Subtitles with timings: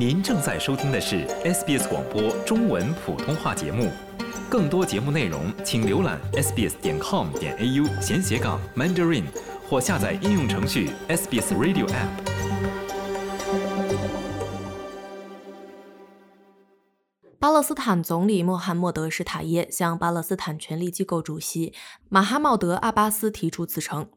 [0.00, 3.90] 您正在收听的是 SBS 广播中文普通话节目，
[4.48, 9.24] 更多节目内容请浏览 sbs 点 com 点 au 闲斜杠 Mandarin
[9.68, 12.08] 或下载应用程序 SBS Radio App。
[17.38, 21.74] 巴勒斯坦总理穆罕默德·施塔耶向巴勒斯坦权力机构主席
[22.08, 24.08] 马哈茂德·阿巴斯提出辞呈。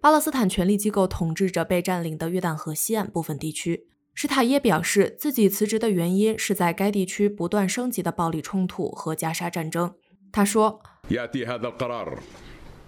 [0.00, 3.88] 巴勒斯坦权力机构统治着被占领的约旦河西岸部分地区。
[4.14, 9.94] 施塔耶表示，自己辞职的原因是在该地区不断升级的暴力冲突和加沙战争。
[10.30, 10.80] 他说：“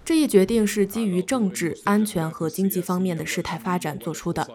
[0.05, 4.47] 这一决定是基于政治、安全和经济方面的事态发展做出的。”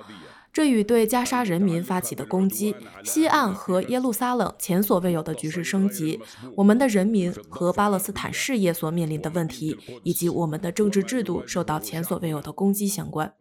[0.50, 6.20] 这与对加沙人民发起的攻击、西岸和耶路撒冷前所未有的局势升级、
[6.56, 13.32] 我们的人民和巴勒斯坦事业所面临的问题，以及我们的政治制度受到前所未有的攻击相关。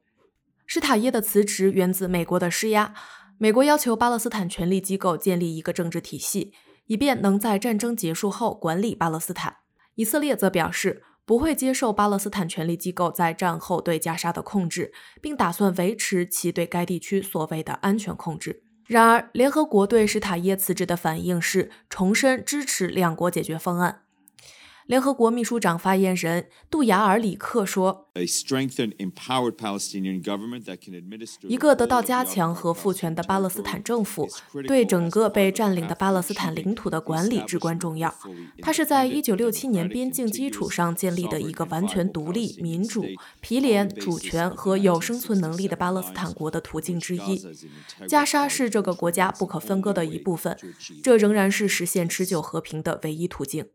[0.65, 2.93] 施塔耶的辞职源自美国的施压，
[3.41, 6.53] 美国要求巴勒斯坦权力机构建立一个政治体系，
[6.85, 9.55] 以便能在战争结束后管理巴勒斯坦。
[9.95, 11.01] 以色列则表示。
[11.23, 18.63] 不会接受巴勒斯坦权力机构在战后对加沙的控制，并打算维持其对该地区所谓的安全控制。
[18.87, 24.01] 然而，联合国对施塔耶辞职的反应是重申支持两国解决方案。
[24.87, 28.09] 联合国秘书长发言人杜雅尔里克说
[31.47, 34.27] ：“一个得到加强和赋权的巴勒斯坦政府，
[34.67, 38.13] 对整个被占领的巴勒斯坦领土的管理至关重要。
[38.61, 43.05] 它是在1967年边境基础上建立的一个完全独立、民主、
[43.39, 47.41] 毗连、主权和有生存能力的巴勒斯坦国的途径之一。
[48.07, 50.57] 加沙是这个国家不可分割的一部分，
[51.01, 53.67] 这仍然是实现持久和平的唯一途径。”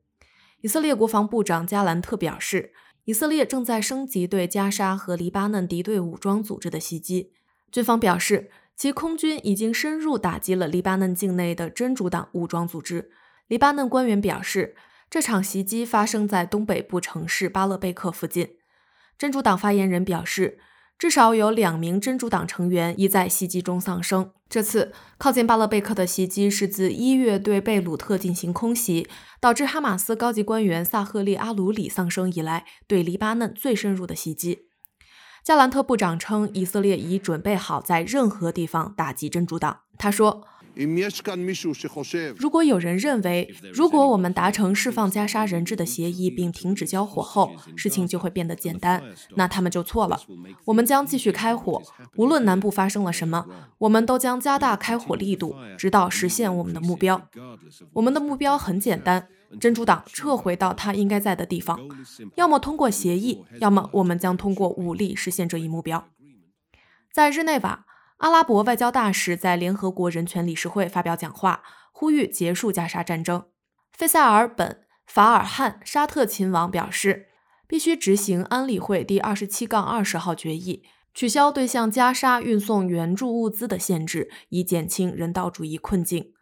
[0.63, 2.73] 以色列国防部长加兰特表示，
[3.05, 7.33] 以色列正在升级对加沙和黎巴嫩敌对武装组织的袭击。
[7.71, 13.11] 军方表示，其空军已经深入打击了黎巴嫩境内的真主党武装组织。
[13.49, 14.75] 黎巴嫩官员表示，
[15.09, 18.57] 这场袭击发生在东北部城市巴勒贝克附近。
[19.19, 20.59] 真主党发言人表示。
[20.99, 24.31] 至少有两名真主党成员已在袭击中丧生。
[24.49, 29.09] 这次靠近巴勒贝克的袭击是自一月对贝鲁特进行空袭，
[29.41, 34.69] 导致哈马斯高级官员萨赫利阿鲁里丧生以来，对黎巴嫩最深入的袭击。
[35.45, 39.81] 加兰特部长称，以色列已准备好在任何地方打击真主党。
[39.99, 40.47] 他说。
[42.39, 49.03] 如果有人认为，如果我们达成释放加沙人质的协议并停止交火后，事情就会变得简单，
[49.37, 50.21] 那他们就错了。
[50.67, 51.83] 我们将继续开火，
[52.17, 53.47] 无论南部发生了什么，
[53.79, 57.27] 我们都将加大开火力度，直到实现我们的目标。
[57.95, 61.81] 我们的目标很简单：真主党撤回到他应该在的地方，
[62.35, 66.07] 要么通过协议，要么我们将通过武力实现这一目标。
[67.11, 67.87] 在日内瓦。
[68.19, 71.63] 阿拉伯外交大使在联合国人权理事会发表讲话，
[71.93, 73.45] 呼吁结束加沙战争。
[73.93, 74.69] 费塞尔本·
[75.07, 77.27] 法尔汉沙特亲王表示，
[77.67, 80.83] 必须执行安理会第二十七杠二十号决议，
[81.13, 86.33] 取消对向加沙运送援助物资的限制，以减轻人道主义困境。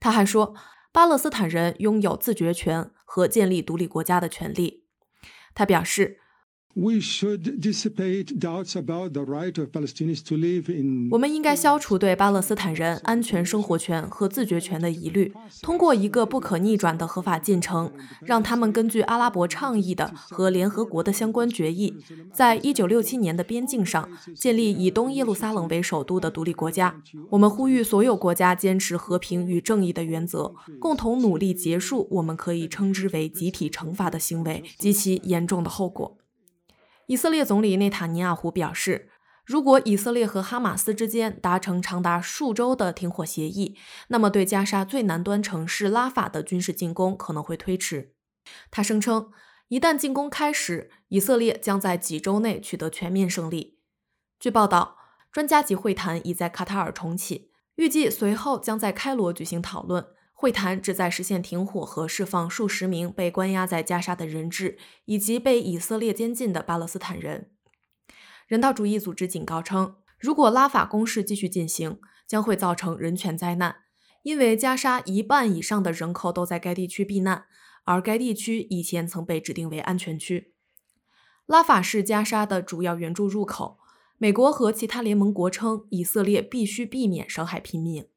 [0.00, 0.54] 他还说，
[0.90, 4.86] 巴勒斯坦人拥有自决权和建立独立国家的权利。
[5.54, 6.21] 他表示。
[6.74, 11.10] We should dissipate doubts about the right of Palestinians to live in.
[11.10, 21.94] 我们应该消除对巴勒斯坦人安全生活权和自决权的疑虑，通过一个不可逆转的合法进程，让他们根据阿拉伯倡议的和联合国的相关决议，
[22.32, 27.02] 在一九六七年的边境上建立以东耶路撒冷为首都的独立国家。
[27.28, 36.16] 我们呼吁所有国家坚持和平与正义的原则，共同努力结束我们可以称之为集体惩罚的行为及其严重的后果。
[37.12, 39.10] 以色列总理内塔尼亚胡表示，
[39.44, 43.76] 如果以色列和哈马斯之间达成长达数周的停火协议，
[44.08, 48.14] 那么对加沙最南端城市拉法的军事进攻可能会推迟。
[48.70, 49.30] 他声称，
[49.68, 53.78] 一旦进攻开始，以色列将在几周内取得全面胜利。
[54.40, 54.96] 据报道，
[55.30, 60.06] 专家级会谈已在卡塔尔重启，预计随后将在开罗举行讨论。
[60.42, 67.52] 会谈旨在实现停火和释放数十名被关押在加沙的人质，以及被以色列监禁的巴勒斯坦人。
[68.48, 73.76] 人道主义组织警告称，如果拉法攻势继续进行，将会造成人权灾难，
[74.24, 77.44] 因为加沙一半以上的人口都在该地区避难，
[77.84, 80.52] 而该地区以前曾被指定为安全区。
[81.46, 83.78] 拉法是加沙的主要援助入口。
[84.18, 88.08] 美国和其他联盟国称，以色列必须避免伤害平民。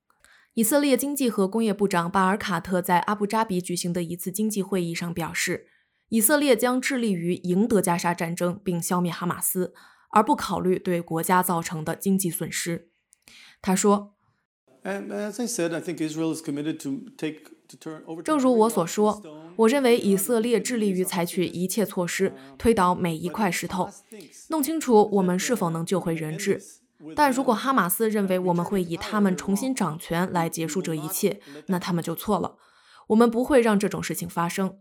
[0.55, 5.67] 以色列经济和工业部长巴尔卡特在阿布扎比举行的一次经济会议上表示，
[6.07, 9.73] 以色列将致力于赢得加沙战争并消灭哈马斯，
[10.11, 12.87] 而不考虑对国家造成的经济损失。
[13.61, 14.13] 他说
[18.23, 19.21] 正如我所说，
[19.57, 23.89] 我认为以色列致力于采取一切措施推倒每一块石头，
[24.49, 26.61] 弄清楚我们是否能救回人质。
[27.15, 32.57] 但如果哈马斯认为我们会以他们重新掌权来结束这一切，那他们就错了。
[33.07, 34.79] 我们不会让这种事情发生。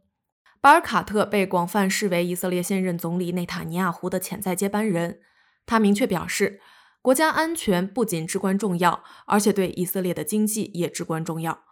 [0.61, 5.21] 巴尔卡特被广泛视为以色列现任总理内塔尼亚胡的潜在接班人。
[5.67, 6.61] 他明确表示，
[7.03, 11.65] 国家安全不仅至关重要，而且对以色列的经济也至关重要。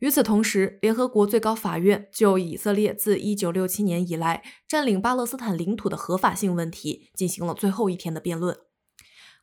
[0.00, 8.65] 与此同时，联合国最高法院就以色列自1967年以来占领巴勒斯坦领土的合法性问题进行了最后一天的辩论。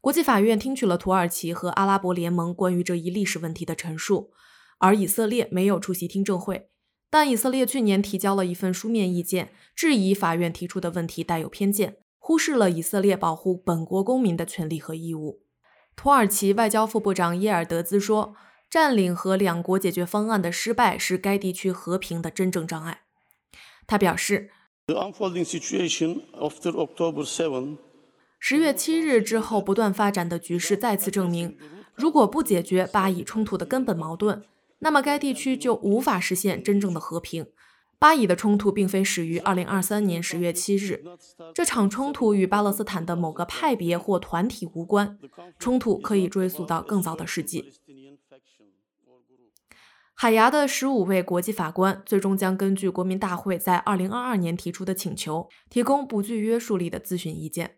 [0.03, 4.33] 国际法院听取了土耳其和阿拉伯联盟关于这一历史问题的陈述，
[4.79, 6.67] 而以色列没有出席听证会。
[7.09, 15.45] 但以色列去年提交了一份书面意见，质疑法院提出的问题带有偏见，忽视了以色列保护本国公民的权利和义务。
[15.95, 18.35] 土耳其外交副部长耶尔德兹说
[18.69, 23.03] ：“占领和两国解决方案的失败是该地区和平的真正障碍。”
[23.87, 24.51] 他表示
[28.45, 31.57] ：“十月七日之后不断发展的局势再次证明，
[31.95, 34.43] 如果不解决巴以冲突的根本矛盾。”
[34.79, 37.47] 那么该地区就无法实现真正的和平。
[37.97, 41.05] 巴以的冲突并非始于2023年10月7日，
[41.53, 45.17] 这场冲突与巴勒斯坦的某个派别或团体无关，
[45.57, 47.71] 冲突可以追溯到更早的世纪。
[50.13, 57.77] 海牙的十五位国际法官最终将根据国民大会在2022年提出的请求，提供不具约束力的咨询意见。